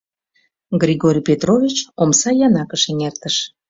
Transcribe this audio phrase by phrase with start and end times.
[0.81, 3.35] Григорий Петрович омса янакыш эҥертыш.